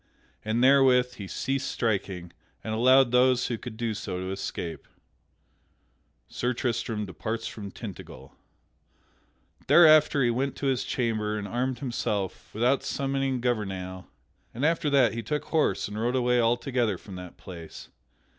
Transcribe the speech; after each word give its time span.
And 0.43 0.63
therewith 0.63 1.13
he 1.17 1.27
ceased 1.27 1.69
striking, 1.69 2.33
and 2.63 2.73
allowed 2.73 3.11
those 3.11 3.45
who 3.45 3.57
could 3.59 3.77
do 3.77 3.93
so 3.93 4.17
to 4.19 4.31
escape. 4.31 4.87
[Sidenote: 6.25 6.27
Sir 6.27 6.53
Tristram 6.55 7.05
departs 7.05 7.45
from 7.45 7.69
Tintagel] 7.69 8.31
Thereafter 9.67 10.23
he 10.23 10.31
went 10.31 10.55
to 10.55 10.65
his 10.65 10.85
chamber 10.85 11.37
and 11.37 11.47
armed 11.47 11.77
himself 11.77 12.49
without 12.51 12.81
summoning 12.81 13.41
Gouvernail, 13.41 14.07
and 14.55 14.65
after 14.65 14.89
that 14.89 15.13
he 15.13 15.21
took 15.21 15.45
horse 15.45 15.87
and 15.87 15.99
rode 16.01 16.15
away 16.15 16.41
altogether 16.41 16.97
from 16.97 17.13
that 17.17 17.37
place. 17.37 17.89